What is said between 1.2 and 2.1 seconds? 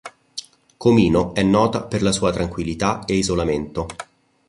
è nota per